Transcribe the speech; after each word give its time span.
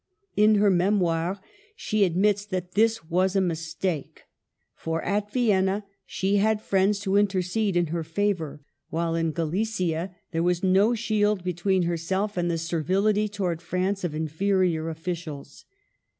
In 0.35 0.55
her 0.55 0.71
Memoirs 0.71 1.37
she 1.75 2.03
admits 2.03 2.43
that 2.45 2.71
this 2.73 3.03
was 3.07 3.35
a 3.35 3.39
mis 3.41 3.71
take; 3.75 4.23
for 4.73 5.03
at 5.03 5.31
Vienna 5.31 5.85
she 6.07 6.37
had 6.37 6.59
friends 6.59 6.99
to 7.01 7.17
intercede 7.17 7.77
in 7.77 7.85
her 7.93 8.03
favor, 8.03 8.61
while 8.89 9.13
in 9.13 9.31
Galicia 9.31 10.15
there 10.31 10.41
was 10.41 10.63
no 10.63 10.95
shield 10.95 11.43
between 11.43 11.83
herself 11.83 12.35
and 12.35 12.49
the 12.49 12.57
servility 12.57 13.27
towards 13.29 13.61
France 13.63 14.03
of 14.03 14.15
inferior 14.15 14.89
officials. 14.89 15.65